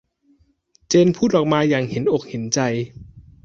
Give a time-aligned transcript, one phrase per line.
[0.89, 2.59] เจนพูดออกมาอย่างเห็นอกเห็นใจ